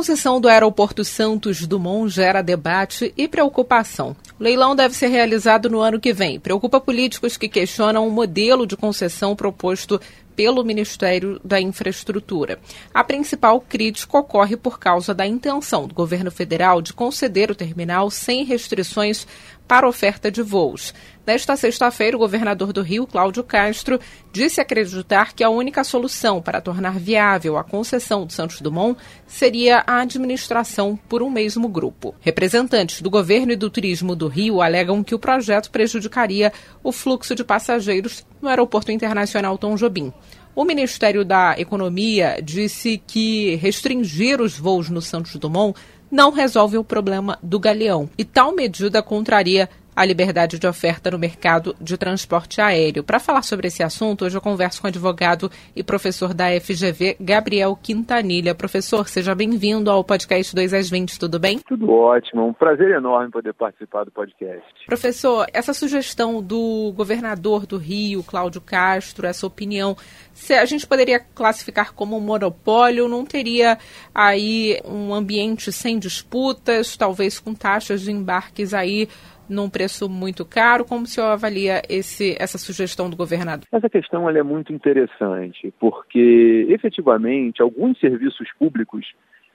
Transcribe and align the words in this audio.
Concessão 0.00 0.40
do 0.40 0.48
Aeroporto 0.48 1.04
Santos 1.04 1.66
Dumont 1.66 2.08
gera 2.08 2.40
debate 2.40 3.12
e 3.18 3.28
preocupação. 3.28 4.16
O 4.38 4.42
leilão 4.42 4.74
deve 4.74 4.96
ser 4.96 5.08
realizado 5.08 5.68
no 5.68 5.78
ano 5.78 6.00
que 6.00 6.10
vem. 6.10 6.40
Preocupa 6.40 6.80
políticos 6.80 7.36
que 7.36 7.50
questionam 7.50 8.08
o 8.08 8.10
modelo 8.10 8.66
de 8.66 8.78
concessão 8.78 9.36
proposto 9.36 10.00
pelo 10.34 10.64
Ministério 10.64 11.38
da 11.44 11.60
Infraestrutura. 11.60 12.58
A 12.94 13.04
principal 13.04 13.60
crítica 13.60 14.16
ocorre 14.16 14.56
por 14.56 14.78
causa 14.78 15.12
da 15.12 15.26
intenção 15.26 15.86
do 15.86 15.94
governo 15.94 16.30
federal 16.30 16.80
de 16.80 16.94
conceder 16.94 17.50
o 17.50 17.54
terminal 17.54 18.10
sem 18.10 18.42
restrições 18.42 19.26
para 19.70 19.88
oferta 19.88 20.32
de 20.32 20.42
voos. 20.42 20.92
Nesta 21.24 21.54
sexta-feira, 21.54 22.16
o 22.16 22.18
governador 22.18 22.72
do 22.72 22.82
Rio, 22.82 23.06
Cláudio 23.06 23.44
Castro, 23.44 24.00
disse 24.32 24.60
acreditar 24.60 25.32
que 25.32 25.44
a 25.44 25.48
única 25.48 25.84
solução 25.84 26.42
para 26.42 26.60
tornar 26.60 26.98
viável 26.98 27.56
a 27.56 27.62
concessão 27.62 28.26
de 28.26 28.32
Santos 28.32 28.60
Dumont 28.60 29.00
seria 29.28 29.84
a 29.86 30.00
administração 30.00 30.98
por 31.08 31.22
um 31.22 31.30
mesmo 31.30 31.68
grupo. 31.68 32.16
Representantes 32.18 33.00
do 33.00 33.08
governo 33.08 33.52
e 33.52 33.56
do 33.56 33.70
turismo 33.70 34.16
do 34.16 34.26
Rio 34.26 34.60
alegam 34.60 35.04
que 35.04 35.14
o 35.14 35.20
projeto 35.20 35.70
prejudicaria 35.70 36.52
o 36.82 36.90
fluxo 36.90 37.36
de 37.36 37.44
passageiros 37.44 38.26
no 38.42 38.48
Aeroporto 38.48 38.90
Internacional 38.90 39.56
Tom 39.56 39.76
Jobim. 39.76 40.12
O 40.52 40.64
Ministério 40.64 41.24
da 41.24 41.54
Economia 41.56 42.40
disse 42.42 43.00
que 43.06 43.54
restringir 43.54 44.40
os 44.40 44.58
voos 44.58 44.90
no 44.90 45.00
Santos 45.00 45.36
Dumont 45.36 45.78
não 46.10 46.30
resolve 46.30 46.76
o 46.76 46.84
problema 46.84 47.38
do 47.42 47.58
galeão. 47.58 48.10
E 48.18 48.24
tal 48.24 48.54
medida 48.54 49.02
contraria 49.02 49.68
a 50.00 50.04
liberdade 50.06 50.58
de 50.58 50.66
oferta 50.66 51.10
no 51.10 51.18
mercado 51.18 51.76
de 51.78 51.94
transporte 51.98 52.58
aéreo. 52.58 53.04
Para 53.04 53.20
falar 53.20 53.42
sobre 53.42 53.68
esse 53.68 53.82
assunto, 53.82 54.24
hoje 54.24 54.34
eu 54.34 54.40
converso 54.40 54.80
com 54.80 54.86
o 54.86 54.88
advogado 54.88 55.50
e 55.76 55.82
professor 55.82 56.32
da 56.32 56.46
FGV, 56.58 57.18
Gabriel 57.20 57.76
Quintanilha. 57.76 58.54
Professor, 58.54 59.06
seja 59.06 59.34
bem-vindo 59.34 59.90
ao 59.90 60.02
podcast 60.02 60.54
2 60.54 60.72
às 60.72 60.88
20, 60.88 61.18
tudo 61.18 61.38
bem? 61.38 61.58
Tudo 61.68 61.92
ótimo, 61.92 62.46
um 62.46 62.52
prazer 62.54 62.92
enorme 62.92 63.30
poder 63.30 63.52
participar 63.52 64.04
do 64.04 64.10
podcast. 64.10 64.64
Professor, 64.86 65.46
essa 65.52 65.74
sugestão 65.74 66.42
do 66.42 66.94
governador 66.96 67.66
do 67.66 67.76
Rio, 67.76 68.22
Cláudio 68.22 68.62
Castro, 68.62 69.26
essa 69.26 69.46
opinião, 69.46 69.94
se 70.32 70.54
a 70.54 70.64
gente 70.64 70.86
poderia 70.86 71.20
classificar 71.20 71.92
como 71.92 72.16
um 72.16 72.20
monopólio, 72.20 73.06
não 73.06 73.26
teria 73.26 73.76
aí 74.14 74.80
um 74.82 75.12
ambiente 75.12 75.70
sem 75.70 75.98
disputas, 75.98 76.96
talvez 76.96 77.38
com 77.38 77.52
taxas 77.52 78.00
de 78.00 78.10
embarques 78.10 78.72
aí 78.72 79.06
num 79.50 79.68
preço 79.68 80.08
muito 80.08 80.44
caro? 80.44 80.84
Como 80.84 81.04
o 81.04 81.06
senhor 81.06 81.26
avalia 81.26 81.82
esse, 81.88 82.36
essa 82.40 82.56
sugestão 82.56 83.10
do 83.10 83.16
governador? 83.16 83.66
Essa 83.70 83.90
questão 83.90 84.30
é 84.30 84.42
muito 84.42 84.72
interessante, 84.72 85.74
porque 85.78 86.66
efetivamente 86.68 87.60
alguns 87.60 87.98
serviços 87.98 88.48
públicos 88.58 89.06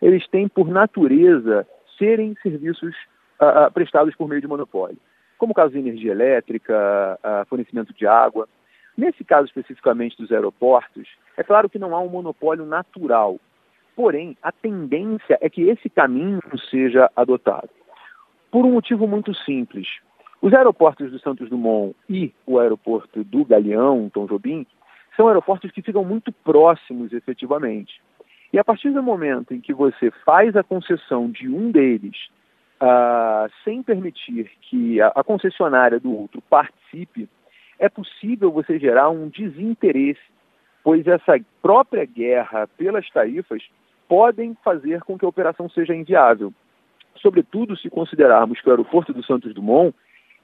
eles 0.01 0.27
têm 0.27 0.47
por 0.47 0.67
natureza 0.67 1.65
serem 1.97 2.35
serviços 2.43 2.93
uh, 3.39 3.71
prestados 3.73 4.13
por 4.15 4.27
meio 4.27 4.41
de 4.41 4.47
monopólio, 4.47 4.97
como 5.37 5.51
o 5.51 5.55
caso 5.55 5.71
de 5.71 5.79
energia 5.79 6.11
elétrica, 6.11 7.17
uh, 7.23 7.45
fornecimento 7.47 7.93
de 7.93 8.05
água. 8.05 8.47
Nesse 8.97 9.23
caso 9.23 9.47
especificamente 9.47 10.17
dos 10.17 10.31
aeroportos, 10.31 11.07
é 11.37 11.43
claro 11.43 11.69
que 11.69 11.79
não 11.79 11.95
há 11.95 11.99
um 11.99 12.09
monopólio 12.09 12.65
natural, 12.65 13.39
porém 13.95 14.37
a 14.43 14.51
tendência 14.51 15.37
é 15.41 15.49
que 15.49 15.69
esse 15.69 15.89
caminho 15.89 16.41
seja 16.69 17.09
adotado 17.15 17.69
por 18.55 18.65
um 18.65 18.71
motivo 18.71 19.05
muito 19.05 19.33
simples. 19.33 19.85
Os 20.41 20.53
aeroportos 20.53 21.11
do 21.11 21.19
Santos 21.19 21.49
Dumont 21.49 21.93
e 22.09 22.33
o 22.47 22.57
aeroporto 22.57 23.21
do 23.21 23.43
Galeão, 23.43 24.09
Tom 24.09 24.25
Jobim, 24.27 24.65
são 25.17 25.27
aeroportos 25.27 25.71
que 25.71 25.81
ficam 25.81 26.05
muito 26.05 26.31
próximos 26.31 27.11
efetivamente. 27.11 28.01
E 28.53 28.57
a 28.57 28.63
partir 28.63 28.91
do 28.91 29.03
momento 29.03 29.53
em 29.53 29.59
que 29.59 29.73
você 29.73 30.09
faz 30.25 30.55
a 30.55 30.63
concessão 30.63 31.29
de 31.29 31.49
um 31.49 31.69
deles 31.69 32.15
uh, 32.81 33.51
sem 33.65 33.83
permitir 33.83 34.49
que 34.61 35.01
a, 35.01 35.07
a 35.07 35.21
concessionária 35.21 35.99
do 35.99 36.17
outro 36.17 36.41
participe, 36.49 37.27
é 37.77 37.89
possível 37.89 38.53
você 38.53 38.79
gerar 38.79 39.09
um 39.09 39.27
desinteresse, 39.27 40.31
pois 40.81 41.05
essa 41.05 41.37
própria 41.61 42.05
guerra 42.05 42.69
pelas 42.77 43.05
tarifas 43.09 43.61
podem 44.07 44.55
fazer 44.63 45.01
com 45.01 45.17
que 45.17 45.25
a 45.25 45.27
operação 45.27 45.67
seja 45.67 45.93
inviável 45.93 46.53
sobretudo 47.21 47.77
se 47.77 47.89
considerarmos 47.89 48.59
que 48.61 48.67
o 48.67 48.71
aeroporto 48.71 49.13
do 49.13 49.23
Santos 49.23 49.53
Dumont 49.53 49.93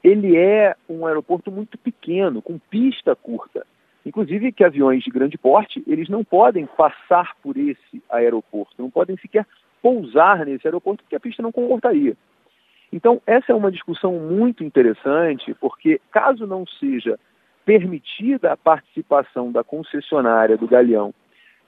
ele 0.02 0.36
é 0.36 0.74
um 0.88 1.06
aeroporto 1.06 1.50
muito 1.50 1.78
pequeno, 1.78 2.42
com 2.42 2.58
pista 2.58 3.14
curta. 3.14 3.64
Inclusive 4.04 4.50
que 4.50 4.64
aviões 4.64 5.04
de 5.04 5.10
grande 5.10 5.38
porte, 5.38 5.82
eles 5.86 6.08
não 6.08 6.24
podem 6.24 6.66
passar 6.66 7.36
por 7.40 7.56
esse 7.56 8.02
aeroporto, 8.10 8.74
não 8.78 8.90
podem 8.90 9.16
sequer 9.18 9.46
pousar 9.80 10.44
nesse 10.44 10.66
aeroporto 10.66 11.04
porque 11.04 11.14
a 11.14 11.20
pista 11.20 11.42
não 11.42 11.52
comportaria. 11.52 12.16
Então, 12.92 13.22
essa 13.26 13.52
é 13.52 13.54
uma 13.54 13.70
discussão 13.70 14.12
muito 14.14 14.64
interessante, 14.64 15.54
porque 15.54 16.00
caso 16.10 16.46
não 16.46 16.66
seja 16.66 17.18
permitida 17.64 18.52
a 18.52 18.56
participação 18.56 19.52
da 19.52 19.62
concessionária 19.62 20.58
do 20.58 20.66
Galeão 20.66 21.14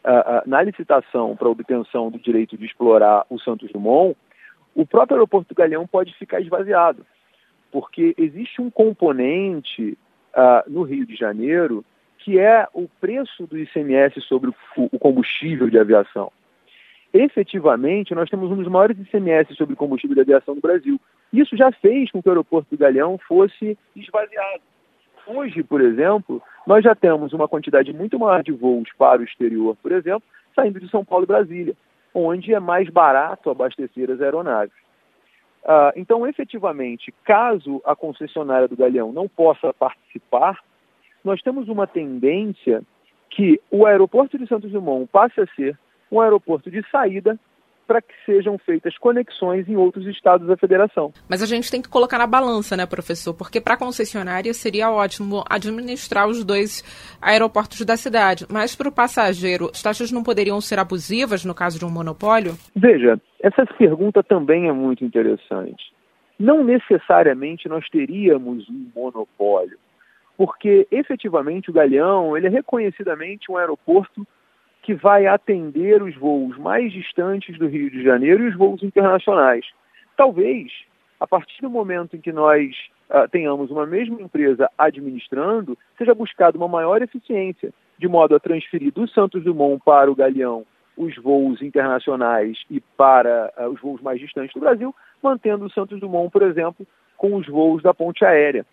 uh, 0.04 0.10
uh, 0.10 0.42
na 0.44 0.60
licitação 0.60 1.36
para 1.36 1.48
obtenção 1.48 2.10
do 2.10 2.18
direito 2.18 2.58
de 2.58 2.66
explorar 2.66 3.24
o 3.30 3.38
Santos 3.38 3.70
Dumont, 3.70 4.16
o 4.74 4.86
próprio 4.86 5.16
aeroporto 5.16 5.54
do 5.54 5.56
Galeão 5.56 5.86
pode 5.86 6.14
ficar 6.14 6.40
esvaziado, 6.40 7.06
porque 7.70 8.14
existe 8.18 8.60
um 8.60 8.70
componente 8.70 9.96
uh, 10.34 10.70
no 10.70 10.82
Rio 10.82 11.06
de 11.06 11.14
Janeiro 11.14 11.84
que 12.18 12.38
é 12.38 12.66
o 12.72 12.88
preço 13.00 13.46
do 13.46 13.58
ICMS 13.58 14.18
sobre 14.22 14.50
o, 14.78 14.98
combustível 14.98 15.68
de 15.68 15.78
aviação. 15.78 16.32
Efetivamente, 17.12 18.14
nós 18.14 18.30
temos 18.30 18.50
um 18.50 18.56
dos 18.56 18.66
maiores 18.66 18.98
ICMS 18.98 19.54
sobre 19.54 19.76
combustível 19.76 20.14
de 20.14 20.22
aviação 20.22 20.54
no 20.54 20.60
Brasil. 20.60 20.98
Isso 21.30 21.54
já 21.54 21.70
fez 21.70 22.10
com 22.10 22.22
que 22.22 22.28
o 22.28 22.32
aeroporto 22.32 22.70
do 22.70 22.78
Galeão 22.78 23.18
fosse 23.18 23.76
esvaziado. 23.94 24.62
Hoje, 25.26 25.62
por 25.62 25.82
exemplo, 25.82 26.42
nós 26.66 26.82
já 26.82 26.94
temos 26.94 27.34
uma 27.34 27.46
quantidade 27.46 27.92
muito 27.92 28.18
maior 28.18 28.42
de 28.42 28.52
voos 28.52 28.88
para 28.96 29.20
o 29.20 29.24
exterior, 29.24 29.76
por 29.82 29.92
exemplo, 29.92 30.24
saindo 30.56 30.80
de 30.80 30.88
São 30.88 31.04
Paulo 31.04 31.24
e 31.24 31.28
Brasília 31.28 31.76
onde 32.14 32.54
é 32.54 32.60
mais 32.60 32.88
barato 32.88 33.50
abastecer 33.50 34.10
as 34.10 34.20
aeronaves. 34.20 34.74
Ah, 35.64 35.92
então, 35.96 36.26
efetivamente, 36.26 37.12
caso 37.24 37.80
a 37.84 37.96
concessionária 37.96 38.68
do 38.68 38.76
Galeão 38.76 39.12
não 39.12 39.26
possa 39.26 39.72
participar, 39.72 40.62
nós 41.24 41.42
temos 41.42 41.68
uma 41.68 41.86
tendência 41.86 42.82
que 43.30 43.60
o 43.70 43.86
aeroporto 43.86 44.38
de 44.38 44.46
Santos 44.46 44.70
Dumont 44.70 45.08
passe 45.10 45.40
a 45.40 45.46
ser 45.56 45.78
um 46.12 46.20
aeroporto 46.20 46.70
de 46.70 46.88
saída 46.90 47.38
para 47.86 48.02
que 48.02 48.14
sejam 48.24 48.58
feitas 48.58 48.96
conexões 48.98 49.68
em 49.68 49.76
outros 49.76 50.06
estados 50.06 50.46
da 50.46 50.56
federação. 50.56 51.12
Mas 51.28 51.42
a 51.42 51.46
gente 51.46 51.70
tem 51.70 51.82
que 51.82 51.88
colocar 51.88 52.18
na 52.18 52.26
balança, 52.26 52.76
né, 52.76 52.86
professor? 52.86 53.34
Porque 53.34 53.60
para 53.60 53.74
a 53.74 53.78
concessionária 53.78 54.52
seria 54.54 54.90
ótimo 54.90 55.44
administrar 55.48 56.28
os 56.28 56.44
dois 56.44 56.82
aeroportos 57.20 57.84
da 57.84 57.96
cidade, 57.96 58.46
mas 58.50 58.74
para 58.74 58.88
o 58.88 58.92
passageiro, 58.92 59.70
as 59.72 59.82
taxas 59.82 60.10
não 60.10 60.22
poderiam 60.22 60.60
ser 60.60 60.78
abusivas 60.78 61.44
no 61.44 61.54
caso 61.54 61.78
de 61.78 61.84
um 61.84 61.90
monopólio? 61.90 62.54
Veja, 62.74 63.20
essa 63.42 63.66
pergunta 63.66 64.22
também 64.22 64.68
é 64.68 64.72
muito 64.72 65.04
interessante. 65.04 65.92
Não 66.38 66.64
necessariamente 66.64 67.68
nós 67.68 67.88
teríamos 67.88 68.68
um 68.68 68.90
monopólio, 68.94 69.78
porque 70.36 70.86
efetivamente 70.90 71.70
o 71.70 71.72
Galeão 71.72 72.36
ele 72.36 72.46
é 72.46 72.50
reconhecidamente 72.50 73.50
um 73.50 73.56
aeroporto 73.56 74.26
que 74.84 74.92
vai 74.92 75.26
atender 75.26 76.02
os 76.02 76.14
voos 76.14 76.58
mais 76.58 76.92
distantes 76.92 77.58
do 77.58 77.66
Rio 77.66 77.90
de 77.90 78.02
Janeiro 78.02 78.44
e 78.44 78.48
os 78.48 78.54
voos 78.54 78.82
internacionais. 78.82 79.64
Talvez, 80.14 80.70
a 81.18 81.26
partir 81.26 81.62
do 81.62 81.70
momento 81.70 82.14
em 82.14 82.20
que 82.20 82.30
nós 82.30 82.70
uh, 83.08 83.26
tenhamos 83.30 83.70
uma 83.70 83.86
mesma 83.86 84.20
empresa 84.20 84.70
administrando, 84.76 85.76
seja 85.96 86.14
buscada 86.14 86.58
uma 86.58 86.68
maior 86.68 87.00
eficiência, 87.00 87.72
de 87.98 88.06
modo 88.06 88.36
a 88.36 88.38
transferir 88.38 88.92
do 88.92 89.08
Santos 89.08 89.42
Dumont 89.42 89.82
para 89.82 90.12
o 90.12 90.14
Galeão 90.14 90.66
os 90.98 91.16
voos 91.16 91.62
internacionais 91.62 92.58
e 92.70 92.78
para 92.78 93.50
uh, 93.56 93.70
os 93.70 93.80
voos 93.80 94.02
mais 94.02 94.20
distantes 94.20 94.52
do 94.52 94.60
Brasil, 94.60 94.94
mantendo 95.22 95.64
o 95.64 95.70
Santos 95.70 95.98
Dumont, 95.98 96.30
por 96.30 96.42
exemplo, 96.42 96.86
com 97.16 97.34
os 97.36 97.46
voos 97.46 97.82
da 97.82 97.94
ponte 97.94 98.22
aérea, 98.22 98.66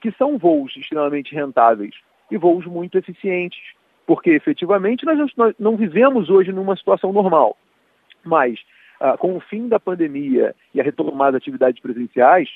que 0.00 0.12
são 0.12 0.38
voos 0.38 0.76
extremamente 0.76 1.34
rentáveis 1.34 1.96
e 2.30 2.36
voos 2.38 2.64
muito 2.66 2.96
eficientes 2.96 3.74
porque 4.06 4.30
efetivamente 4.30 5.04
nós 5.04 5.18
não, 5.58 5.76
vivemos 5.76 6.30
hoje 6.30 6.52
numa 6.52 6.76
situação 6.76 7.12
normal. 7.12 7.56
Mas, 8.24 8.58
ah, 9.00 9.16
com 9.16 9.36
o 9.36 9.40
fim 9.40 9.68
da 9.68 9.80
pandemia 9.80 10.54
e 10.72 10.80
a 10.80 10.84
retomada 10.84 11.32
das 11.32 11.42
atividades 11.42 11.82
presenciais, 11.82 12.48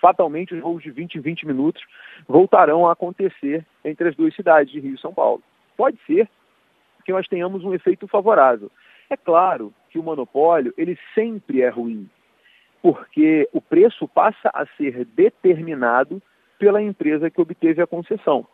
fatalmente 0.00 0.54
os 0.54 0.60
voos 0.60 0.82
de 0.82 0.90
20 0.90 1.16
em 1.16 1.20
20 1.20 1.46
minutos 1.46 1.82
voltarão 2.28 2.86
a 2.86 2.92
acontecer 2.92 3.66
entre 3.84 4.08
as 4.08 4.16
duas 4.16 4.34
cidades 4.34 4.72
de 4.72 4.78
Rio 4.78 4.94
e 4.94 5.00
São 5.00 5.12
Paulo. 5.12 5.42
Pode 5.76 5.98
ser 6.06 6.28
que 7.04 7.12
nós 7.12 7.26
tenhamos 7.26 7.64
um 7.64 7.74
efeito 7.74 8.06
favorável. 8.06 8.70
É 9.10 9.16
claro 9.16 9.72
que 9.90 9.98
o 9.98 10.02
monopólio 10.02 10.72
ele 10.76 10.98
sempre 11.14 11.62
é 11.62 11.68
ruim, 11.68 12.08
porque 12.80 13.48
o 13.52 13.60
preço 13.60 14.06
passa 14.06 14.50
a 14.54 14.66
ser 14.76 15.04
determinado 15.06 16.22
pela 16.58 16.82
empresa 16.82 17.30
que 17.30 17.40
obteve 17.40 17.82
a 17.82 17.86
concessão. 17.86 18.46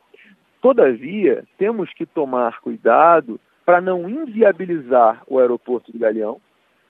Todavia, 0.64 1.44
temos 1.58 1.92
que 1.92 2.06
tomar 2.06 2.58
cuidado 2.62 3.38
para 3.66 3.82
não 3.82 4.08
inviabilizar 4.08 5.22
o 5.26 5.38
aeroporto 5.38 5.92
do 5.92 5.98
Galeão, 5.98 6.40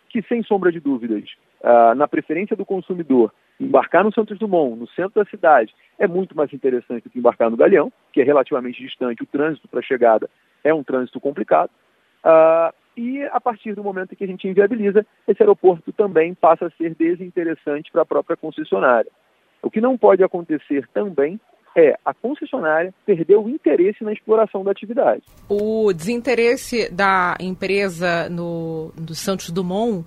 que, 0.08 0.22
sem 0.22 0.44
sombra 0.44 0.70
de 0.70 0.78
dúvidas, 0.78 1.24
ah, 1.60 1.92
na 1.92 2.06
preferência 2.06 2.54
do 2.54 2.64
consumidor, 2.64 3.34
embarcar 3.58 4.04
no 4.04 4.14
Santos 4.14 4.38
Dumont, 4.38 4.78
no 4.78 4.86
centro 4.90 5.14
da 5.20 5.28
cidade, 5.28 5.74
é 5.98 6.06
muito 6.06 6.36
mais 6.36 6.52
interessante 6.52 7.02
do 7.02 7.10
que 7.10 7.18
embarcar 7.18 7.50
no 7.50 7.56
Galeão, 7.56 7.92
que 8.12 8.20
é 8.20 8.24
relativamente 8.24 8.80
distante, 8.80 9.24
o 9.24 9.26
trânsito 9.26 9.66
para 9.66 9.80
a 9.80 9.82
chegada 9.82 10.30
é 10.62 10.72
um 10.72 10.84
trânsito 10.84 11.18
complicado. 11.18 11.70
Uh, 12.24 12.72
e 12.96 13.24
a 13.24 13.40
partir 13.40 13.74
do 13.74 13.82
momento 13.82 14.14
que 14.14 14.22
a 14.22 14.28
gente 14.28 14.46
inviabiliza, 14.46 15.04
esse 15.26 15.42
aeroporto 15.42 15.92
também 15.92 16.32
passa 16.32 16.66
a 16.66 16.70
ser 16.70 16.94
desinteressante 16.94 17.90
para 17.90 18.02
a 18.02 18.06
própria 18.06 18.36
concessionária. 18.36 19.10
O 19.60 19.68
que 19.68 19.80
não 19.80 19.98
pode 19.98 20.22
acontecer 20.22 20.86
também 20.94 21.40
é 21.76 21.98
a 22.04 22.14
concessionária 22.14 22.94
perder 23.04 23.36
o 23.36 23.48
interesse 23.48 24.04
na 24.04 24.12
exploração 24.12 24.62
da 24.62 24.70
atividade. 24.70 25.22
O 25.48 25.92
desinteresse 25.92 26.92
da 26.92 27.36
empresa 27.40 28.28
no, 28.28 28.92
no 28.96 29.14
Santos 29.14 29.50
Dumont 29.50 30.04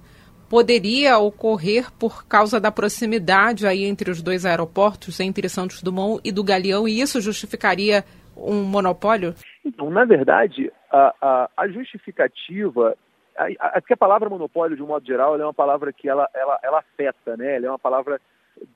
poderia 0.50 1.18
ocorrer 1.18 1.92
por 2.00 2.26
causa 2.26 2.60
da 2.60 2.72
proximidade 2.72 3.68
aí 3.68 3.84
entre 3.84 4.10
os 4.10 4.22
dois 4.22 4.46
aeroportos, 4.46 5.20
entre 5.20 5.50
Santos 5.50 5.82
Dumont 5.84 6.22
e 6.24 6.32
do 6.32 6.44
Galeão, 6.44 6.88
e 6.88 7.02
isso 7.02 7.20
justificaria 7.20 8.04
um 8.36 8.64
monopólio? 8.64 9.34
Então, 9.66 9.90
na 9.90 10.06
verdade, 10.06 10.72
a, 10.92 11.14
a, 11.22 11.50
a 11.58 11.68
justificativa, 11.68 12.96
a, 13.38 13.46
a, 13.60 13.80
a, 13.80 13.98
palavra 13.98 14.30
monopólio, 14.30 14.78
de 14.78 14.84
um 14.84 14.88
modo 14.88 15.06
geral, 15.06 15.40
é 15.40 15.44
uma 15.44 15.54
palavra 15.54 15.92
que 15.92 16.08
ela, 16.08 16.30
ela, 16.34 16.60
ela 16.64 16.80
afeta, 16.80 17.36
né? 17.36 17.58
Ela 17.58 17.68
é 17.68 17.70
uma 17.70 17.80
palavra 17.80 18.22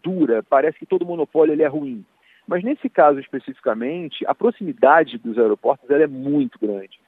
dura, 0.03 0.43
parece 0.43 0.77
que 0.77 0.85
todo 0.85 1.05
monopólio 1.05 1.53
ele 1.53 1.63
é 1.63 1.67
ruim. 1.67 2.03
Mas 2.51 2.65
nesse 2.65 2.89
caso 2.89 3.17
especificamente, 3.17 4.25
a 4.27 4.35
proximidade 4.35 5.17
dos 5.17 5.37
aeroportos 5.37 5.89
é 5.89 6.05
muito 6.05 6.59
grande. 6.59 6.99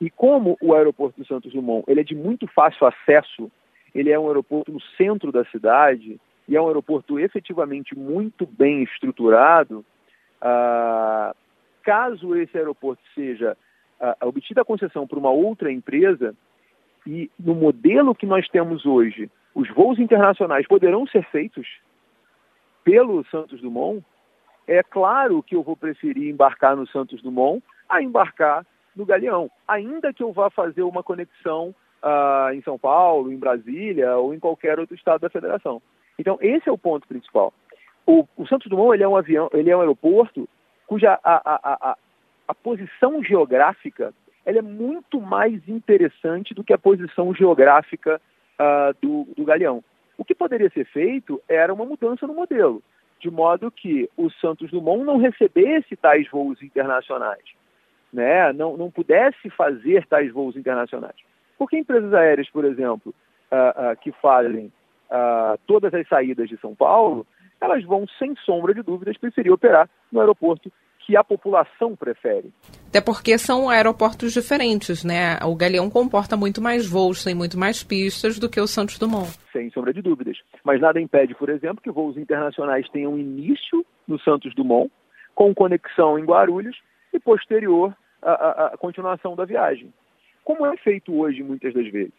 E 0.00 0.08
como 0.08 0.56
o 0.62 0.72
aeroporto 0.72 1.20
do 1.20 1.26
Santos 1.26 1.52
Dumont 1.52 1.84
ele 1.88 1.98
é 1.98 2.04
de 2.04 2.14
muito 2.14 2.46
fácil 2.46 2.86
acesso, 2.86 3.50
ele 3.92 4.12
é 4.12 4.16
um 4.16 4.28
aeroporto 4.28 4.70
no 4.70 4.80
centro 4.96 5.32
da 5.32 5.44
cidade 5.46 6.20
e 6.46 6.56
é 6.56 6.62
um 6.62 6.68
aeroporto 6.68 7.18
efetivamente 7.18 7.98
muito 7.98 8.46
bem 8.46 8.84
estruturado, 8.84 9.84
ah, 10.40 11.34
caso 11.82 12.36
esse 12.36 12.56
aeroporto 12.56 13.02
seja 13.16 13.56
ah, 13.98 14.16
obtida 14.22 14.60
a 14.60 14.64
concessão 14.64 15.08
por 15.08 15.18
uma 15.18 15.30
outra 15.30 15.72
empresa, 15.72 16.36
e 17.04 17.28
no 17.36 17.56
modelo 17.56 18.14
que 18.14 18.26
nós 18.26 18.48
temos 18.48 18.86
hoje, 18.86 19.28
os 19.56 19.68
voos 19.70 19.98
internacionais 19.98 20.68
poderão 20.68 21.04
ser 21.04 21.24
feitos 21.32 21.66
pelo 22.84 23.24
Santos 23.24 23.60
Dumont, 23.60 24.04
é 24.66 24.82
claro 24.82 25.42
que 25.42 25.56
eu 25.56 25.62
vou 25.62 25.76
preferir 25.76 26.28
embarcar 26.28 26.76
no 26.76 26.86
Santos 26.86 27.22
Dumont 27.22 27.62
a 27.88 28.02
embarcar 28.02 28.66
no 28.96 29.04
Galeão, 29.04 29.50
ainda 29.66 30.12
que 30.12 30.22
eu 30.22 30.32
vá 30.32 30.50
fazer 30.50 30.82
uma 30.82 31.02
conexão 31.02 31.74
uh, 32.02 32.52
em 32.52 32.62
São 32.62 32.78
Paulo, 32.78 33.32
em 33.32 33.38
Brasília 33.38 34.16
ou 34.16 34.32
em 34.32 34.38
qualquer 34.38 34.78
outro 34.78 34.94
estado 34.94 35.22
da 35.22 35.30
federação. 35.30 35.82
Então, 36.18 36.38
esse 36.40 36.68
é 36.68 36.72
o 36.72 36.78
ponto 36.78 37.08
principal. 37.08 37.52
O, 38.06 38.26
o 38.36 38.46
Santos 38.46 38.68
Dumont 38.68 38.94
ele 38.94 39.02
é 39.02 39.08
um 39.08 39.16
avião, 39.16 39.48
ele 39.52 39.70
é 39.70 39.76
um 39.76 39.80
aeroporto 39.80 40.48
cuja 40.86 41.18
a, 41.24 41.34
a, 41.34 41.90
a, 41.90 41.96
a 42.48 42.54
posição 42.54 43.22
geográfica 43.22 44.12
ela 44.44 44.58
é 44.58 44.62
muito 44.62 45.20
mais 45.20 45.66
interessante 45.68 46.52
do 46.52 46.62
que 46.62 46.72
a 46.72 46.78
posição 46.78 47.34
geográfica 47.34 48.20
uh, 48.60 48.94
do, 49.00 49.26
do 49.34 49.44
Galeão. 49.44 49.82
O 50.18 50.24
que 50.24 50.34
poderia 50.34 50.70
ser 50.70 50.84
feito 50.84 51.40
era 51.48 51.72
uma 51.72 51.86
mudança 51.86 52.26
no 52.26 52.34
modelo, 52.34 52.82
de 53.24 53.30
modo 53.30 53.70
que 53.70 54.06
o 54.18 54.30
Santos 54.32 54.70
Dumont 54.70 55.02
não 55.02 55.16
recebesse 55.16 55.96
tais 55.96 56.28
voos 56.30 56.62
internacionais, 56.62 57.42
né? 58.12 58.52
não, 58.52 58.76
não 58.76 58.90
pudesse 58.90 59.48
fazer 59.48 60.06
tais 60.06 60.30
voos 60.30 60.56
internacionais. 60.56 61.16
Porque 61.56 61.78
empresas 61.78 62.12
aéreas, 62.12 62.50
por 62.50 62.66
exemplo, 62.66 63.14
uh, 63.50 63.92
uh, 63.92 63.96
que 64.02 64.12
fazem 64.12 64.70
todas 65.64 65.94
as 65.94 66.08
saídas 66.08 66.48
de 66.48 66.56
São 66.56 66.74
Paulo, 66.74 67.24
elas 67.60 67.84
vão, 67.84 68.04
sem 68.18 68.34
sombra 68.44 68.74
de 68.74 68.82
dúvidas, 68.82 69.16
preferir 69.16 69.52
operar 69.52 69.88
no 70.10 70.18
aeroporto 70.18 70.72
que 71.06 71.16
a 71.16 71.22
população 71.22 71.94
prefere. 71.94 72.52
Até 72.88 73.00
porque 73.00 73.38
são 73.38 73.70
aeroportos 73.70 74.32
diferentes, 74.32 75.04
né? 75.04 75.38
O 75.44 75.54
Galeão 75.54 75.88
comporta 75.88 76.36
muito 76.36 76.60
mais 76.60 76.84
voos, 76.84 77.22
tem 77.22 77.34
muito 77.34 77.56
mais 77.56 77.84
pistas 77.84 78.40
do 78.40 78.48
que 78.48 78.60
o 78.60 78.66
Santos 78.66 78.98
Dumont. 78.98 79.30
Sem 79.52 79.70
sombra 79.70 79.92
de 79.92 80.02
dúvidas. 80.02 80.36
Mas 80.64 80.80
nada 80.80 81.00
impede, 81.00 81.34
por 81.34 81.50
exemplo, 81.50 81.82
que 81.82 81.90
voos 81.90 82.16
internacionais 82.16 82.88
tenham 82.88 83.18
início 83.18 83.84
no 84.08 84.18
Santos 84.18 84.54
Dumont, 84.54 84.90
com 85.34 85.54
conexão 85.54 86.18
em 86.18 86.24
Guarulhos 86.24 86.80
e 87.12 87.20
posterior 87.20 87.94
à, 88.22 88.74
continuação 88.78 89.36
da 89.36 89.44
viagem. 89.44 89.92
Como 90.42 90.64
é 90.64 90.76
feito 90.78 91.14
hoje 91.14 91.42
muitas 91.42 91.74
das 91.74 91.86
vezes. 91.88 92.14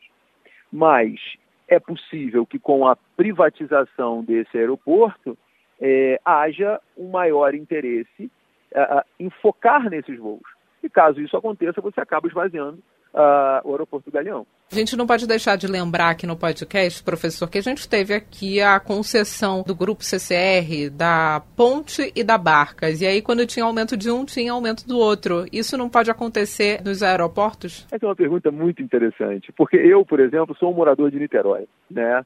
Mas 0.72 1.20
é 1.68 1.80
possível 1.80 2.46
que 2.46 2.60
com 2.60 2.88
a 2.88 2.96
privatização 3.18 4.24
desse 4.24 4.58
aeroporto 4.58 5.36
é, 5.82 6.20
haja 6.24 6.80
um 6.96 7.10
maior 7.10 7.56
interesse 7.56 8.32
uh, 8.72 9.04
em 9.20 9.30
focar 9.30 9.90
nesses 9.90 10.18
voos. 10.18 10.44
E 10.84 10.90
caso 10.90 11.20
isso 11.20 11.36
aconteça, 11.36 11.82
você 11.82 12.00
acaba 12.00 12.28
esvaziando 12.28 12.78
uh, 13.14 13.68
o 13.68 13.72
aeroporto 13.72 14.10
do 14.10 14.14
Galeão. 14.14 14.46
A 14.72 14.76
gente 14.76 14.98
não 14.98 15.06
pode 15.06 15.28
deixar 15.28 15.56
de 15.56 15.68
lembrar 15.68 16.10
aqui 16.10 16.26
no 16.26 16.36
podcast, 16.36 17.04
professor, 17.04 17.48
que 17.48 17.60
a 17.60 17.62
gente 17.62 17.88
teve 17.88 18.14
aqui 18.14 18.60
a 18.60 18.80
concessão 18.80 19.64
do 19.64 19.76
grupo 19.76 20.04
CCR, 20.04 20.90
da 20.92 21.42
ponte 21.56 22.12
e 22.16 22.24
da 22.24 22.38
Barcas. 22.38 23.00
E 23.00 23.06
aí, 23.06 23.22
quando 23.22 23.46
tinha 23.46 23.64
aumento 23.64 23.96
de 23.96 24.10
um, 24.10 24.26
tinha 24.26 24.52
aumento 24.52 24.86
do 24.88 24.98
outro. 24.98 25.46
Isso 25.54 25.78
não 25.78 25.88
pode 25.88 26.10
acontecer 26.10 26.82
nos 26.84 27.04
aeroportos? 27.04 27.86
Essa 27.92 28.06
é 28.06 28.10
uma 28.10 28.16
pergunta 28.16 28.52
muito 28.52 28.82
interessante, 28.82 29.52
porque 29.54 29.78
eu, 29.78 30.04
por 30.04 30.20
exemplo, 30.20 30.56
sou 30.58 30.72
um 30.72 30.76
morador 30.76 31.12
de 31.12 31.20
Niterói, 31.20 31.68
né? 31.90 32.26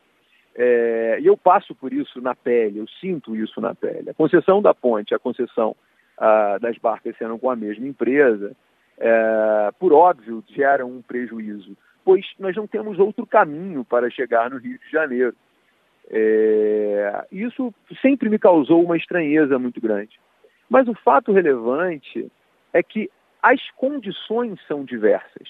É, 0.55 1.19
e 1.21 1.27
eu 1.27 1.37
passo 1.37 1.75
por 1.75 1.93
isso 1.93 2.21
na 2.21 2.33
pele, 2.33 2.79
eu 2.79 2.85
sinto 2.99 3.35
isso 3.35 3.61
na 3.61 3.75
pele. 3.75 4.09
A 4.09 4.13
concessão 4.13 4.61
da 4.61 4.73
ponte, 4.73 5.13
a 5.13 5.19
concessão 5.19 5.75
uh, 6.17 6.59
das 6.59 6.77
barcas 6.77 7.15
sendo 7.17 7.37
com 7.37 7.49
a 7.49 7.55
mesma 7.55 7.87
empresa, 7.87 8.55
uh, 8.97 9.73
por 9.79 9.93
óbvio, 9.93 10.43
geram 10.49 10.89
um 10.89 11.01
prejuízo, 11.01 11.77
pois 12.09 12.25
nós 12.39 12.55
não 12.55 12.65
temos 12.65 12.97
outro 12.97 13.23
caminho 13.23 13.85
para 13.85 14.09
chegar 14.09 14.49
no 14.49 14.57
Rio 14.57 14.79
de 14.79 14.89
Janeiro. 14.89 15.35
É, 16.09 17.23
isso 17.31 17.71
sempre 18.01 18.29
me 18.29 18.39
causou 18.39 18.83
uma 18.83 18.97
estranheza 18.97 19.59
muito 19.59 19.79
grande. 19.79 20.19
Mas 20.67 20.87
o 20.87 20.95
fato 20.95 21.31
relevante 21.31 22.31
é 22.73 22.81
que 22.81 23.11
as 23.43 23.61
condições 23.77 24.59
são 24.67 24.83
diversas. 24.83 25.47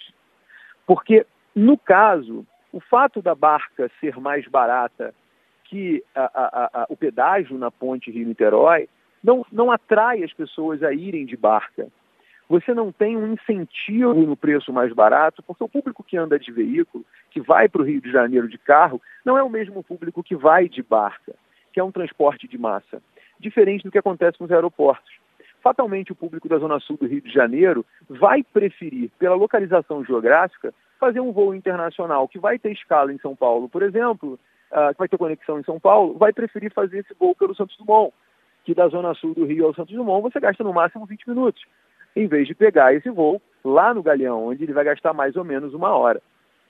Porque, 0.85 1.25
no 1.55 1.77
caso, 1.77 2.45
o 2.73 2.81
fato 2.81 3.21
da 3.21 3.33
barca 3.33 3.89
ser 4.01 4.19
mais 4.19 4.45
barata 4.45 5.15
que 5.63 6.03
a, 6.13 6.25
a, 6.25 6.81
a, 6.81 6.85
o 6.89 6.97
pedágio 6.97 7.57
na 7.57 7.71
ponte 7.71 8.11
Rio-Niterói 8.11 8.89
não, 9.23 9.45
não 9.49 9.71
atrai 9.71 10.25
as 10.25 10.33
pessoas 10.33 10.83
a 10.83 10.91
irem 10.91 11.25
de 11.25 11.37
barca. 11.37 11.87
Você 12.49 12.73
não 12.73 12.91
tem 12.91 13.15
um 13.15 13.33
incentivo 13.33 14.15
no 14.15 14.35
preço 14.35 14.73
mais 14.73 14.91
barato, 14.91 15.43
porque 15.43 15.63
o 15.63 15.69
público 15.69 16.03
que 16.03 16.17
anda 16.17 16.39
de 16.39 16.51
veículo, 16.51 17.05
que 17.29 17.39
vai 17.39 17.69
para 17.69 17.83
o 17.83 17.85
Rio 17.85 18.01
de 18.01 18.11
Janeiro 18.11 18.47
de 18.47 18.57
carro, 18.57 18.99
não 19.23 19.37
é 19.37 19.43
o 19.43 19.49
mesmo 19.49 19.83
público 19.83 20.23
que 20.23 20.35
vai 20.35 20.67
de 20.67 20.81
barca, 20.81 21.35
que 21.71 21.79
é 21.79 21.83
um 21.83 21.91
transporte 21.91 22.47
de 22.47 22.57
massa. 22.57 23.03
Diferente 23.39 23.83
do 23.83 23.91
que 23.91 23.99
acontece 23.99 24.41
nos 24.41 24.51
aeroportos. 24.51 25.13
Fatalmente, 25.61 26.11
o 26.11 26.15
público 26.15 26.49
da 26.49 26.57
Zona 26.57 26.79
Sul 26.79 26.97
do 26.97 27.05
Rio 27.05 27.21
de 27.21 27.31
Janeiro 27.31 27.85
vai 28.09 28.41
preferir, 28.41 29.11
pela 29.19 29.35
localização 29.35 30.03
geográfica, 30.03 30.73
fazer 30.99 31.19
um 31.19 31.31
voo 31.31 31.53
internacional 31.53 32.27
que 32.27 32.39
vai 32.39 32.57
ter 32.57 32.71
escala 32.71 33.13
em 33.13 33.19
São 33.19 33.35
Paulo, 33.35 33.69
por 33.69 33.83
exemplo, 33.83 34.39
uh, 34.71 34.91
que 34.93 34.99
vai 34.99 35.07
ter 35.07 35.17
conexão 35.19 35.59
em 35.59 35.63
São 35.63 35.79
Paulo, 35.79 36.17
vai 36.17 36.33
preferir 36.33 36.73
fazer 36.73 36.99
esse 36.99 37.13
voo 37.13 37.35
pelo 37.35 37.53
Santos 37.53 37.77
Dumont 37.77 38.11
que 38.69 38.75
da 38.75 38.87
zona 38.87 39.13
sul 39.15 39.33
do 39.33 39.45
Rio 39.45 39.65
ao 39.65 39.73
Santos 39.73 39.95
Dumont 39.95 40.21
você 40.21 40.39
gasta 40.39 40.63
no 40.63 40.73
máximo 40.73 41.05
20 41.05 41.29
minutos, 41.29 41.63
em 42.15 42.27
vez 42.27 42.47
de 42.47 42.55
pegar 42.55 42.93
esse 42.93 43.09
voo 43.09 43.41
lá 43.63 43.93
no 43.93 44.03
Galeão, 44.03 44.47
onde 44.47 44.63
ele 44.63 44.73
vai 44.73 44.83
gastar 44.83 45.13
mais 45.13 45.35
ou 45.35 45.43
menos 45.43 45.73
uma 45.73 45.95
hora. 45.95 46.21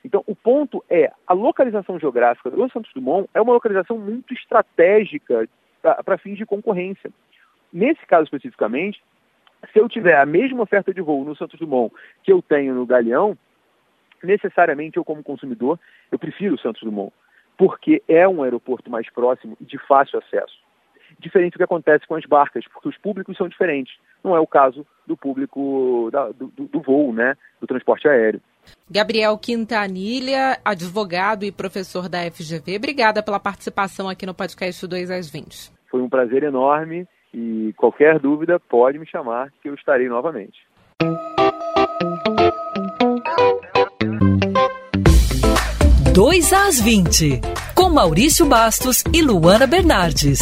Então, 0.04 0.24
o 0.26 0.36
ponto 0.36 0.84
é, 0.90 1.12
a 1.28 1.34
localização 1.34 2.00
geográfica 2.00 2.50
do 2.50 2.70
Santos 2.72 2.92
Dumont 2.94 3.30
é 3.34 3.42
uma 3.42 3.54
localização 3.54 3.98
muito 3.98 4.34
estratégica 4.34 5.48
para 5.82 6.18
fins 6.18 6.38
de 6.38 6.46
concorrência. 6.46 7.12
Nesse 7.72 8.06
caso 8.06 8.24
especificamente, 8.24 9.02
se 9.74 9.80
eu 9.80 9.90
tiver 9.90 10.18
a 10.18 10.26
mesma 10.26 10.64
oferta 10.64 10.94
de 10.94 11.02
voo 11.02 11.26
no 11.26 11.36
Santos 11.36 11.60
Dumont 11.60 11.94
que 12.24 12.32
eu 12.32 12.42
tenho 12.42 12.74
no 12.74 12.86
Galeão, 12.86 13.38
necessariamente 14.24 14.98
eu 14.98 15.04
como 15.04 15.24
consumidor, 15.24 15.80
eu 16.12 16.18
prefiro 16.18 16.56
o 16.56 16.60
Santos 16.60 16.82
Dumont, 16.82 17.14
porque 17.58 18.02
é 18.08 18.28
um 18.28 18.42
aeroporto 18.42 18.90
mais 18.90 19.10
próximo 19.10 19.58
e 19.60 19.66
de 19.66 19.78
fácil 19.80 20.20
acesso 20.20 20.69
diferente 21.20 21.54
do 21.54 21.58
que 21.58 21.64
acontece 21.64 22.08
com 22.08 22.16
as 22.16 22.26
barcas, 22.26 22.66
porque 22.72 22.90
os 22.90 22.98
públicos 22.98 23.38
são 23.38 23.48
diferentes. 23.48 23.94
Não 24.24 24.36
é 24.36 24.40
o 24.40 24.48
caso 24.48 24.86
do 25.06 25.16
público 25.16 26.10
da, 26.12 26.30
do, 26.30 26.48
do, 26.48 26.82
voo, 26.82 27.14
né, 27.14 27.36
do 27.60 27.68
transporte 27.68 28.08
aéreo. 28.08 28.42
Gabriel 28.90 29.38
Quintanilha, 29.38 30.60
advogado 30.64 31.44
e 31.44 31.52
professor 31.52 32.08
da 32.08 32.20
FGV, 32.32 32.78
obrigada 32.78 33.22
pela 33.24 33.40
participação 33.40 34.08
aqui 34.08 34.26
no 34.26 34.34
podcast 34.34 34.86
2 34.86 35.12
às 35.12 35.30
20. 35.30 35.72
Foi 35.90 36.02
um 36.02 36.10
prazer 36.10 36.44
enorme 36.44 37.08
e 37.34 37.74
qualquer 37.78 38.20
dúvida 38.20 38.60
pode 38.60 38.98
me 39.00 39.08
chamar 39.08 39.52
que 39.62 39.70
eu 39.70 39.76
estarei 39.76 40.08
novamente. 40.08 40.60
2 46.14 46.54
às 46.54 46.82
20, 46.82 47.40
com 47.74 47.90
Maurício 47.90 48.46
Bastos 48.46 49.04
e 49.14 49.22
Luana 49.22 49.66
Bernardes. 49.66 50.42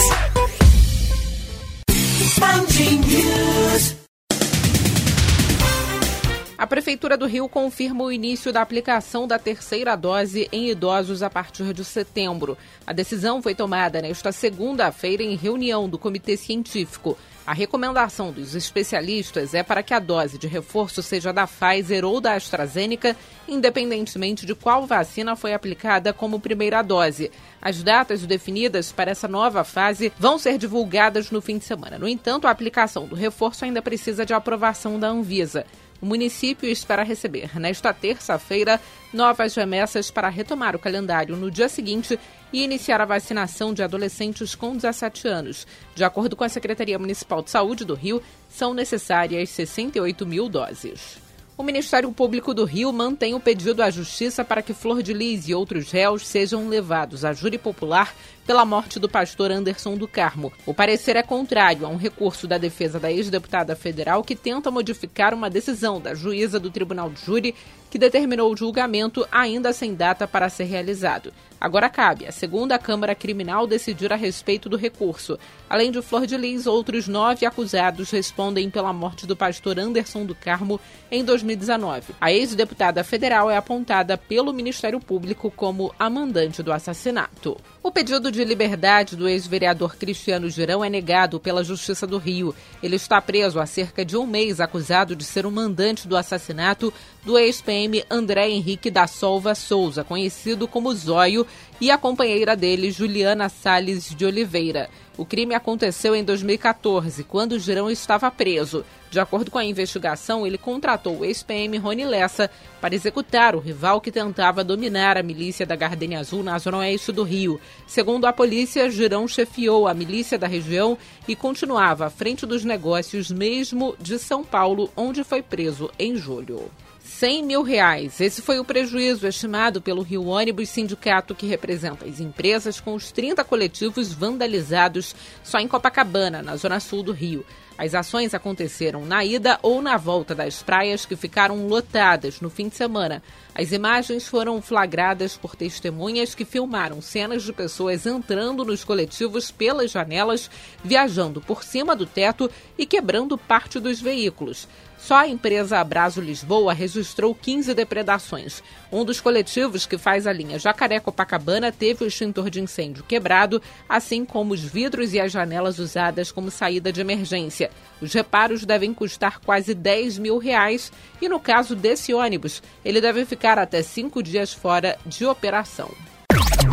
A 6.58 6.66
Prefeitura 6.66 7.16
do 7.16 7.28
Rio 7.28 7.48
confirma 7.48 8.04
o 8.04 8.12
início 8.12 8.52
da 8.52 8.62
aplicação 8.62 9.28
da 9.28 9.38
terceira 9.38 9.96
dose 9.96 10.50
em 10.52 10.70
idosos 10.70 11.22
a 11.22 11.30
partir 11.30 11.72
de 11.72 11.86
setembro. 11.86 12.58
A 12.86 12.92
decisão 12.92 13.42
foi 13.42 13.54
tomada 13.54 14.02
nesta 14.02 14.32
segunda-feira 14.32 15.24
em 15.24 15.36
reunião 15.36 15.88
do 15.88 15.98
Comitê 15.98 16.36
Científico. 16.36 17.18
A 17.48 17.54
recomendação 17.54 18.34
dos 18.34 18.56
especialistas 18.56 19.54
é 19.54 19.64
para 19.64 19.82
que 19.82 19.94
a 19.94 20.00
dose 20.00 20.38
de 20.38 20.48
reforço 20.48 21.02
seja 21.02 21.32
da 21.32 21.48
Pfizer 21.48 22.04
ou 22.04 22.20
da 22.20 22.34
AstraZeneca, 22.34 23.16
independentemente 23.48 24.46
de 24.46 24.54
qual 24.54 24.86
vacina 24.86 25.34
foi 25.34 25.54
aplicada 25.54 26.12
como 26.12 26.42
primeira 26.42 26.82
dose. 26.82 27.32
As 27.62 27.82
datas 27.82 28.26
definidas 28.26 28.92
para 28.92 29.12
essa 29.12 29.30
nova 29.30 29.64
fase 29.64 30.12
vão 30.20 30.38
ser 30.38 30.58
divulgadas 30.58 31.32
no 31.32 31.42
fim 31.42 31.58
de 31.58 31.64
semana. 31.64 31.98
No 31.98 32.10
entanto, 32.10 32.48
a 32.48 32.52
aplicação 32.52 33.08
do 33.08 33.16
reforço 33.16 33.64
ainda 33.64 33.82
precisa 33.82 34.26
de 34.26 34.34
aprovação 34.34 35.00
da 35.00 35.08
Anvisa. 35.08 35.66
O 36.02 36.06
município 36.06 36.70
espera 36.70 37.04
receber, 37.04 37.60
nesta 37.60 37.92
terça-feira, 37.92 38.80
novas 39.12 39.56
remessas 39.56 40.12
para 40.12 40.30
retomar 40.30 40.76
o 40.76 40.80
calendário 40.80 41.36
no 41.36 41.50
dia 41.50 41.68
seguinte 41.68 42.20
e 42.54 42.64
iniciar 42.64 43.02
a 43.02 43.06
vacinação 43.06 43.74
de 43.74 43.82
adolescentes 43.82 44.54
com 44.54 44.76
17 44.76 45.28
anos. 45.28 45.66
De 45.96 46.04
acordo 46.04 46.36
com 46.36 46.44
a 46.44 46.50
Secretaria 46.50 47.00
Municipal 47.00 47.42
de 47.42 47.50
Saúde 47.50 47.84
do 47.84 47.96
Rio, 47.96 48.22
são 48.48 48.74
necessárias 48.74 49.50
68 49.50 50.26
mil 50.26 50.48
doses. 50.48 51.18
O 51.58 51.64
Ministério 51.64 52.12
Público 52.12 52.54
do 52.54 52.66
Rio 52.66 52.94
mantém 52.94 53.34
o 53.34 53.40
pedido 53.40 53.82
à 53.82 53.90
Justiça 53.90 54.46
para 54.46 54.62
que 54.62 54.76
Flor 54.76 55.02
de 55.02 55.12
Lis 55.12 55.50
e 55.50 55.56
outros 55.56 55.90
réus 55.90 56.28
sejam 56.28 56.70
levados 56.70 57.26
à 57.26 57.34
júri 57.34 57.58
popular 57.58 58.14
pela 58.48 58.64
morte 58.64 58.98
do 58.98 59.10
pastor 59.10 59.52
Anderson 59.52 59.98
do 59.98 60.08
Carmo. 60.08 60.54
O 60.66 60.74
parecer 60.74 61.18
é 61.18 61.22
contrário 61.22 61.86
a 61.86 61.90
um 61.90 61.98
recurso 61.98 62.48
da 62.48 62.58
defesa 62.58 62.98
da 62.98 63.12
ex-deputada 63.12 63.76
federal 63.76 64.24
que 64.24 64.38
tenta 64.38 64.72
modificar 64.72 65.34
uma 65.34 65.50
decisão 65.50 66.00
da 66.00 66.16
juíza 66.16 66.58
do 66.58 66.72
Tribunal 66.72 67.10
de 67.10 67.26
Júri 67.26 67.54
que 67.90 67.98
determinou 67.98 68.52
o 68.52 68.58
julgamento 68.58 69.28
ainda 69.32 69.74
sem 69.74 69.94
data 69.94 70.28
para 70.28 70.50
ser 70.50 70.66
realizado. 70.66 71.34
Agora 71.60 71.90
cabe 71.90 72.28
à 72.28 72.32
segunda 72.32 72.78
Câmara 72.78 73.16
Criminal 73.16 73.66
decidir 73.66 74.14
a 74.14 74.16
respeito 74.16 74.70
do 74.70 74.78
recurso. 74.78 75.40
Além 75.68 75.92
de 75.92 76.02
Flor 76.04 76.28
de 76.28 76.38
Lis, 76.38 76.68
outros 76.68 77.08
nove 77.08 77.46
acusados 77.46 78.12
respondem 78.12 78.70
pela 78.70 78.94
morte 78.94 79.26
do 79.26 79.36
pastor 79.36 79.80
Anderson 79.80 80.24
do 80.24 80.36
Carmo 80.36 80.80
em 81.10 81.24
2019. 81.24 82.14
A 82.22 82.32
ex-deputada 82.32 83.04
federal 83.04 83.50
é 83.50 83.58
apontada 83.58 84.18
pelo 84.18 84.54
Ministério 84.54 85.00
Público 85.00 85.50
como 85.50 85.92
a 85.98 86.10
mandante 86.10 86.62
do 86.62 86.72
assassinato. 86.72 87.58
O 87.82 87.92
pedido 87.92 88.32
de 88.32 88.37
liberdade 88.44 89.16
do 89.16 89.28
ex-vereador 89.28 89.96
Cristiano 89.96 90.50
Girão 90.50 90.84
é 90.84 90.90
negado 90.90 91.40
pela 91.40 91.64
Justiça 91.64 92.06
do 92.08 92.18
Rio. 92.18 92.54
Ele 92.82 92.96
está 92.96 93.22
preso 93.22 93.60
há 93.60 93.66
cerca 93.66 94.04
de 94.04 94.18
um 94.18 94.26
mês, 94.26 94.60
acusado 94.60 95.16
de 95.16 95.24
ser 95.24 95.46
o 95.46 95.52
mandante 95.52 96.08
do 96.08 96.18
assassinato 96.18 96.94
do 97.28 97.38
ex-PM 97.38 98.06
André 98.10 98.50
Henrique 98.50 98.90
da 98.90 99.06
Solva 99.06 99.54
Souza, 99.54 100.02
conhecido 100.02 100.66
como 100.66 100.96
Zóio, 100.96 101.46
e 101.80 101.92
a 101.92 101.98
companheira 101.98 102.56
dele, 102.56 102.90
Juliana 102.90 103.50
Sales 103.50 104.16
de 104.16 104.26
Oliveira. 104.26 104.90
O 105.18 105.26
crime 105.26 105.54
aconteceu 105.54 106.16
em 106.16 106.24
2014, 106.24 107.26
quando 107.26 107.60
Girão 107.60 107.92
estava 107.92 108.32
preso. 108.32 108.86
De 109.12 109.20
acordo 109.20 109.52
com 109.52 109.58
a 109.58 109.66
investigação, 109.66 110.48
ele 110.48 110.58
contratou 110.58 111.18
o 111.18 111.26
ex-PM 111.26 111.78
Rony 111.78 112.06
Lessa 112.06 112.50
para 112.80 112.96
executar 112.96 113.58
o 113.58 113.60
rival 113.60 114.00
que 114.00 114.10
tentava 114.10 114.64
dominar 114.64 115.18
a 115.18 115.24
milícia 115.24 115.66
da 115.66 115.76
Gardenia 115.76 116.20
Azul 116.20 116.42
na 116.44 116.58
zona 116.58 116.78
oeste 116.78 117.12
do 117.12 117.24
Rio. 117.24 117.60
Segundo 117.86 118.24
a 118.24 118.32
polícia, 118.32 118.90
Girão 118.90 119.28
chefiou 119.28 119.86
a 119.86 119.94
milícia 119.94 120.38
da 120.38 120.48
região 120.48 120.98
e 121.28 121.36
continuava 121.36 122.06
à 122.06 122.10
frente 122.10 122.46
dos 122.46 122.64
negócios 122.64 123.30
mesmo 123.30 123.98
de 124.00 124.18
São 124.18 124.46
Paulo, 124.46 124.90
onde 124.96 125.26
foi 125.26 125.42
preso 125.42 125.92
em 126.00 126.16
julho. 126.16 126.72
100 127.08 127.44
mil 127.44 127.64
reais. 127.64 128.20
Esse 128.20 128.42
foi 128.42 128.60
o 128.60 128.66
prejuízo 128.66 129.26
estimado 129.26 129.82
pelo 129.82 130.04
Rio 130.04 130.28
Ônibus, 130.28 130.70
sindicato 130.70 131.34
que 131.34 131.48
representa 131.48 132.06
as 132.06 132.20
empresas 132.20 132.80
com 132.80 132.94
os 132.94 133.12
30 133.12 133.44
coletivos 133.44 134.14
vandalizados 134.14 135.16
só 135.44 135.58
em 135.58 135.68
Copacabana, 135.68 136.44
na 136.44 136.56
zona 136.58 136.80
sul 136.80 137.02
do 137.02 137.14
Rio. 137.14 137.46
As 137.78 137.94
ações 137.94 138.34
aconteceram 138.34 139.06
na 139.06 139.24
ida 139.24 139.60
ou 139.62 139.82
na 139.82 139.98
volta 139.98 140.34
das 140.34 140.64
praias 140.64 141.06
que 141.06 141.16
ficaram 141.16 141.68
lotadas 141.68 142.42
no 142.42 142.50
fim 142.50 142.70
de 142.70 142.76
semana. 142.76 143.22
As 143.54 143.72
imagens 143.72 144.28
foram 144.28 144.60
flagradas 144.62 145.38
por 145.38 145.56
testemunhas 145.56 146.34
que 146.34 146.44
filmaram 146.44 147.02
cenas 147.02 147.44
de 147.44 147.54
pessoas 147.54 148.08
entrando 148.08 148.66
nos 148.66 148.84
coletivos 148.84 149.52
pelas 149.52 149.92
janelas, 149.92 150.50
viajando 150.84 151.40
por 151.40 151.64
cima 151.64 151.96
do 151.96 152.06
teto 152.08 152.50
e 152.78 152.86
quebrando 152.86 153.38
parte 153.38 153.80
dos 153.80 154.02
veículos. 154.02 154.68
Só 154.98 155.18
a 155.18 155.28
empresa 155.28 155.80
Abraço 155.80 156.20
Lisboa 156.20 156.74
registrou 156.74 157.34
15 157.36 157.74
depredações. 157.76 158.64
Um 158.92 159.04
dos 159.04 159.20
coletivos 159.20 159.86
que 159.86 159.98
faz 159.98 160.26
a 160.26 160.34
linha 160.34 160.58
Jacaré-Copacabana 160.58 161.72
teve 161.72 162.04
o 162.04 162.08
extintor 162.08 162.50
de 162.50 162.62
incêndio 162.62 163.04
quebrado, 163.04 163.62
assim 163.88 164.24
como 164.24 164.54
os 164.54 164.62
vidros 164.62 165.14
e 165.14 165.20
as 165.20 165.32
janelas 165.32 165.78
usadas 165.80 166.32
como 166.32 166.50
saída 166.50 166.92
de 166.92 167.02
emergência. 167.02 167.70
Os 168.02 168.14
reparos 168.14 168.66
devem 168.66 168.94
custar 168.94 169.40
quase 169.40 169.74
10 169.74 170.18
mil 170.20 170.38
reais 170.38 170.92
e, 171.22 171.28
no 171.28 171.40
caso 171.40 171.76
desse 171.76 172.14
ônibus, 172.14 172.64
ele 172.86 173.02
deve 173.02 173.26
ficar 173.26 173.60
até 173.60 173.82
cinco 173.82 174.24
dias 174.24 174.54
fora 174.54 174.98
de 175.06 175.26
operação. 175.26 175.92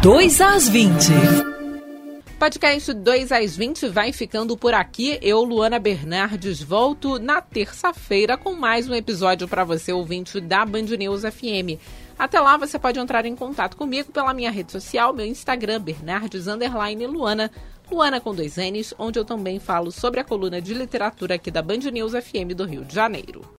2 0.02 0.40
às 0.40 0.68
20. 0.68 1.54
Podcast 2.38 2.92
2 2.92 3.32
às 3.32 3.56
20 3.56 3.88
vai 3.88 4.12
ficando 4.12 4.56
por 4.56 4.74
aqui. 4.74 5.18
Eu, 5.22 5.42
Luana 5.42 5.78
Bernardes, 5.78 6.62
volto 6.62 7.18
na 7.18 7.40
terça-feira 7.40 8.36
com 8.36 8.52
mais 8.52 8.86
um 8.86 8.94
episódio 8.94 9.48
para 9.48 9.64
você, 9.64 9.92
ouvinte 9.92 10.40
da 10.40 10.66
Band 10.66 10.82
News 10.98 11.22
FM. 11.22 11.80
Até 12.18 12.40
lá, 12.40 12.56
você 12.56 12.78
pode 12.78 12.98
entrar 12.98 13.26
em 13.26 13.34
contato 13.34 13.76
comigo 13.76 14.12
pela 14.12 14.32
minha 14.32 14.50
rede 14.50 14.70
social, 14.70 15.12
meu 15.12 15.26
Instagram, 15.26 15.80
Bernardes 15.80 16.46
Luana, 16.46 17.50
Luana 17.90 18.20
com 18.20 18.34
dois 18.34 18.56
N's, 18.56 18.94
onde 18.98 19.18
eu 19.18 19.24
também 19.24 19.58
falo 19.58 19.90
sobre 19.90 20.20
a 20.20 20.24
coluna 20.24 20.60
de 20.60 20.72
literatura 20.74 21.34
aqui 21.34 21.50
da 21.50 21.60
Band 21.60 21.90
News 21.92 22.12
FM 22.12 22.54
do 22.56 22.64
Rio 22.64 22.84
de 22.84 22.94
Janeiro. 22.94 23.44